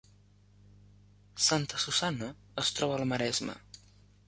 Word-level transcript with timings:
Santa 1.49 1.81
Susanna 1.85 2.33
es 2.65 2.75
troba 2.79 2.99
al 3.01 3.07
Maresme 3.15 3.57